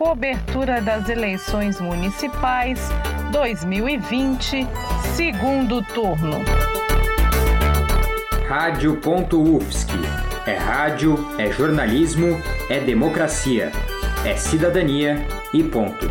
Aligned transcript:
Cobertura 0.00 0.80
das 0.80 1.10
eleições 1.10 1.78
municipais 1.78 2.80
2020, 3.32 4.66
segundo 5.14 5.84
turno. 5.84 6.38
Rádio.UFSC. 8.48 9.92
É 10.46 10.54
rádio, 10.54 11.16
é 11.38 11.52
jornalismo, 11.52 12.28
é 12.70 12.80
democracia, 12.80 13.70
é 14.26 14.34
cidadania 14.38 15.16
e 15.52 15.62
ponto. 15.62 16.06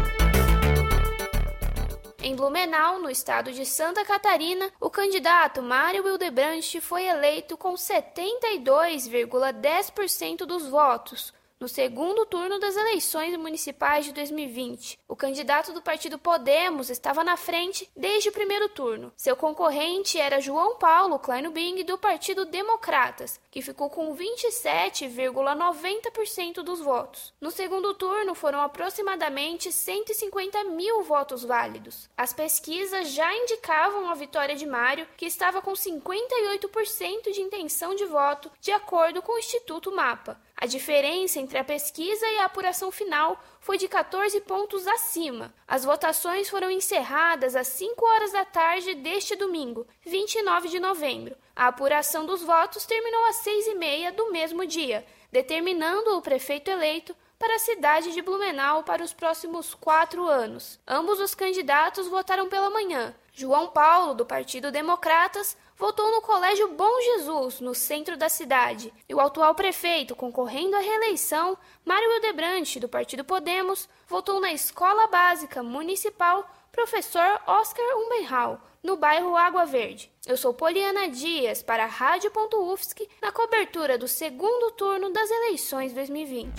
Em 2.21 2.35
Blumenau, 2.35 3.01
no 3.01 3.09
estado 3.09 3.51
de 3.51 3.65
Santa 3.65 4.05
Catarina, 4.05 4.69
o 4.79 4.91
candidato 4.91 5.63
Mário 5.63 6.07
Hildebrandt 6.07 6.79
foi 6.79 7.07
eleito 7.07 7.57
com 7.57 7.73
72,10% 7.73 10.45
dos 10.45 10.69
votos, 10.69 11.33
no 11.59 11.67
segundo 11.67 12.25
turno 12.25 12.57
das 12.57 12.77
eleições 12.77 13.35
municipais 13.35 14.05
de 14.05 14.13
2020. 14.13 14.97
O 15.07 15.15
candidato 15.15 15.73
do 15.73 15.81
partido 15.81 16.17
Podemos 16.17 16.89
estava 16.89 17.21
na 17.21 17.35
frente 17.35 17.89
desde 17.95 18.29
o 18.29 18.31
primeiro 18.31 18.69
turno. 18.69 19.11
Seu 19.17 19.35
concorrente 19.35 20.17
era 20.17 20.39
João 20.39 20.77
Paulo 20.77 21.19
Kleinubing, 21.19 21.83
do 21.83 21.97
Partido 21.97 22.45
Democratas, 22.45 23.41
que 23.51 23.61
ficou 23.61 23.89
com 23.89 24.15
27,90% 24.15 26.63
dos 26.63 26.79
votos. 26.79 27.33
No 27.41 27.51
segundo 27.51 27.93
turno 27.93 28.33
foram 28.33 28.61
aproximadamente 28.61 29.69
150 29.69 30.63
mil 30.65 31.03
votos 31.03 31.43
válidos. 31.43 32.09
As 32.15 32.31
pesquisas 32.31 33.09
já 33.09 33.35
indicavam 33.35 34.09
a 34.09 34.15
vitória 34.15 34.55
de 34.55 34.65
Mário, 34.65 35.05
que 35.17 35.25
estava 35.25 35.61
com 35.61 35.73
58% 35.73 37.33
de 37.33 37.41
intenção 37.41 37.93
de 37.95 38.05
voto, 38.05 38.49
de 38.61 38.71
acordo 38.71 39.21
com 39.21 39.33
o 39.33 39.39
Instituto 39.39 39.91
Mapa. 39.91 40.39
A 40.61 40.65
diferença 40.65 41.39
entre 41.39 41.57
a 41.57 41.63
pesquisa 41.63 42.27
e 42.27 42.39
a 42.39 42.43
apuração 42.43 42.91
final 42.91 43.41
foi 43.61 43.77
de 43.77 43.87
14 43.87 44.41
pontos 44.41 44.85
acima. 44.87 45.53
As 45.65 45.85
votações 45.85 46.49
foram 46.49 46.69
encerradas 46.69 47.55
às 47.55 47.67
5 47.67 48.05
horas 48.05 48.33
da 48.33 48.43
tarde 48.43 48.93
deste 48.95 49.37
domingo, 49.37 49.87
29 50.01 50.67
de 50.67 50.77
novembro. 50.77 51.33
A 51.55 51.67
apuração 51.67 52.25
dos 52.25 52.43
votos 52.43 52.85
terminou 52.85 53.23
às 53.27 53.37
6 53.37 53.67
e 53.67 53.75
meia 53.75 54.11
do 54.11 54.33
mesmo 54.33 54.65
dia, 54.65 55.05
determinando 55.31 56.17
o 56.17 56.21
prefeito 56.21 56.69
eleito 56.69 57.15
para 57.37 57.55
a 57.55 57.59
cidade 57.59 58.11
de 58.11 58.21
Blumenau 58.21 58.83
para 58.83 59.03
os 59.03 59.13
próximos 59.13 59.73
quatro 59.73 60.27
anos. 60.27 60.79
Ambos 60.85 61.19
os 61.19 61.33
candidatos 61.33 62.07
votaram 62.07 62.49
pela 62.49 62.69
manhã. 62.69 63.15
João 63.31 63.67
Paulo, 63.67 64.13
do 64.13 64.25
Partido 64.25 64.71
Democratas, 64.71 65.55
votou 65.77 66.11
no 66.11 66.21
Colégio 66.21 66.67
Bom 66.73 67.01
Jesus, 67.01 67.61
no 67.61 67.73
centro 67.73 68.17
da 68.17 68.27
cidade, 68.27 68.93
e 69.07 69.15
o 69.15 69.21
atual 69.21 69.55
prefeito, 69.55 70.13
concorrendo 70.13 70.75
à 70.75 70.79
reeleição, 70.79 71.57
Mário 71.85 72.11
Hildebrandt, 72.15 72.81
do 72.81 72.89
Partido 72.89 73.23
Podemos, 73.23 73.87
votou 74.05 74.41
na 74.41 74.51
Escola 74.51 75.07
Básica 75.07 75.63
Municipal 75.63 76.45
Professor 76.73 77.41
Oscar 77.47 77.85
Umbenhal, 77.95 78.61
no 78.83 78.97
bairro 78.97 79.35
Água 79.35 79.65
Verde. 79.65 80.09
Eu 80.25 80.37
sou 80.37 80.53
Poliana 80.53 81.09
Dias, 81.09 81.61
para 81.61 81.83
a 81.83 81.87
Rádio.UFSC, 81.87 83.07
na 83.21 83.31
cobertura 83.31 83.97
do 83.97 84.07
segundo 84.07 84.71
turno 84.71 85.11
das 85.11 85.29
eleições 85.29 85.93
2020. 85.93 86.49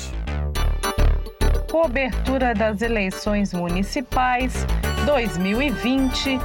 Cobertura 1.70 2.54
das 2.54 2.82
eleições 2.82 3.54
municipais 3.54 4.66
2020, 5.06 6.38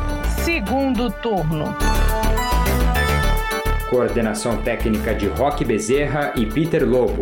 segundo 0.43 1.11
turno. 1.21 1.65
Coordenação 3.89 4.61
técnica 4.61 5.13
de 5.13 5.27
Roque 5.27 5.65
Bezerra 5.65 6.33
e 6.35 6.45
Peter 6.45 6.87
Lobo. 6.87 7.21